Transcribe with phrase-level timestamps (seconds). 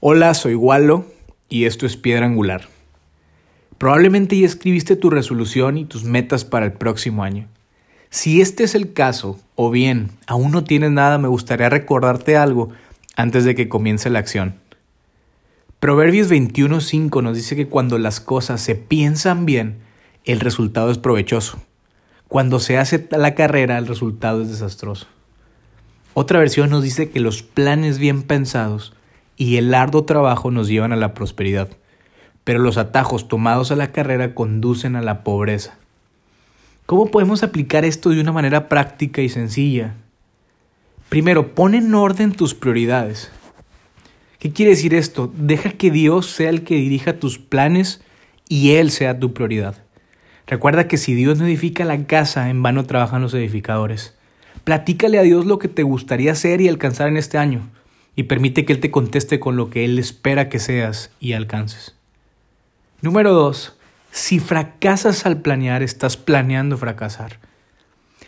[0.00, 1.06] Hola, soy Wallo
[1.48, 2.68] y esto es Piedra Angular.
[3.78, 7.48] Probablemente ya escribiste tu resolución y tus metas para el próximo año.
[8.10, 12.68] Si este es el caso, o bien aún no tienes nada, me gustaría recordarte algo
[13.16, 14.56] antes de que comience la acción.
[15.80, 19.78] Proverbios 21.5 nos dice que cuando las cosas se piensan bien,
[20.26, 21.58] el resultado es provechoso.
[22.28, 25.06] Cuando se hace la carrera, el resultado es desastroso.
[26.12, 28.92] Otra versión nos dice que los planes bien pensados
[29.36, 31.68] y el arduo trabajo nos llevan a la prosperidad,
[32.44, 35.76] pero los atajos tomados a la carrera conducen a la pobreza.
[36.86, 39.94] ¿Cómo podemos aplicar esto de una manera práctica y sencilla?
[41.08, 43.30] Primero, pon en orden tus prioridades.
[44.38, 45.32] ¿Qué quiere decir esto?
[45.36, 48.02] Deja que Dios sea el que dirija tus planes
[48.48, 49.82] y Él sea tu prioridad.
[50.46, 54.14] Recuerda que si Dios no edifica la casa, en vano trabajan los edificadores.
[54.62, 57.68] Platícale a Dios lo que te gustaría hacer y alcanzar en este año
[58.16, 61.94] y permite que Él te conteste con lo que Él espera que seas y alcances.
[63.02, 63.76] Número dos,
[64.10, 67.38] si fracasas al planear, estás planeando fracasar.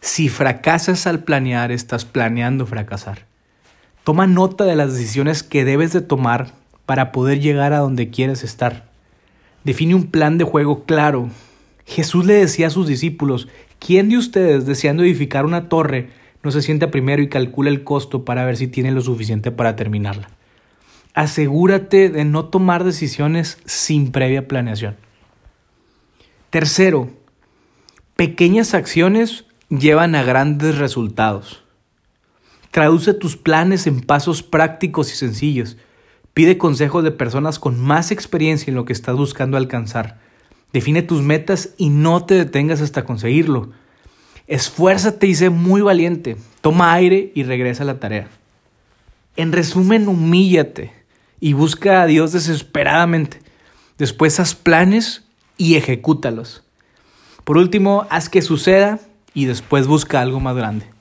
[0.00, 3.26] Si fracasas al planear, estás planeando fracasar.
[4.02, 6.52] Toma nota de las decisiones que debes de tomar
[6.86, 8.86] para poder llegar a donde quieres estar.
[9.64, 11.28] Define un plan de juego claro.
[11.86, 13.48] Jesús le decía a sus discípulos,
[13.78, 16.10] ¿quién de ustedes deseando edificar una torre
[16.44, 19.74] no se sienta primero y calcula el costo para ver si tiene lo suficiente para
[19.76, 20.28] terminarla.
[21.14, 24.96] Asegúrate de no tomar decisiones sin previa planeación.
[26.50, 27.08] Tercero,
[28.16, 31.64] pequeñas acciones llevan a grandes resultados.
[32.70, 35.76] Traduce tus planes en pasos prácticos y sencillos.
[36.34, 40.18] Pide consejos de personas con más experiencia en lo que estás buscando alcanzar.
[40.72, 43.70] Define tus metas y no te detengas hasta conseguirlo.
[44.46, 46.36] Esfuérzate y sé muy valiente.
[46.60, 48.28] Toma aire y regresa a la tarea.
[49.36, 50.92] En resumen, humíllate
[51.40, 53.40] y busca a Dios desesperadamente.
[53.98, 55.24] Después haz planes
[55.56, 56.62] y ejecútalos.
[57.44, 59.00] Por último, haz que suceda
[59.34, 60.93] y después busca algo más grande.